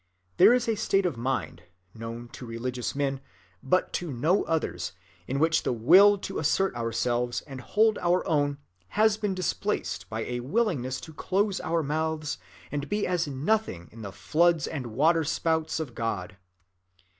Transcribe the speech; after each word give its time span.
There 0.37 0.51
is 0.51 0.67
a 0.67 0.73
state 0.73 1.05
of 1.05 1.15
mind, 1.15 1.61
known 1.93 2.27
to 2.29 2.47
religious 2.47 2.95
men, 2.95 3.21
but 3.61 3.93
to 4.01 4.11
no 4.11 4.41
others, 4.45 4.93
in 5.27 5.37
which 5.37 5.61
the 5.61 5.71
will 5.71 6.17
to 6.21 6.39
assert 6.39 6.75
ourselves 6.75 7.41
and 7.41 7.61
hold 7.61 7.99
our 7.99 8.25
own 8.27 8.57
has 8.97 9.15
been 9.17 9.35
displaced 9.35 10.09
by 10.09 10.21
a 10.21 10.39
willingness 10.39 10.99
to 11.01 11.13
close 11.13 11.61
our 11.61 11.83
mouths 11.83 12.39
and 12.71 12.89
be 12.89 13.05
as 13.05 13.27
nothing 13.27 13.89
in 13.91 14.01
the 14.01 14.11
floods 14.11 14.65
and 14.65 14.87
waterspouts 14.87 15.79
of 15.79 15.93
God. 15.93 16.35